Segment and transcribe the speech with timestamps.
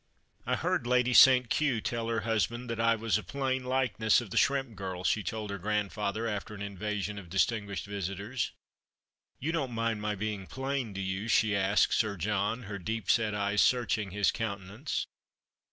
[0.47, 1.47] "I heard Lady St.
[1.47, 5.21] Kew tell her husband that I was a plain likeness of the Shrimp Girl," she
[5.21, 8.51] told her grandfather after an invasion of distinguished visitors."
[9.39, 13.35] You don't mind my being plain, do you?" she asked Sir John, her deep set
[13.35, 15.05] eyes searching his countenance.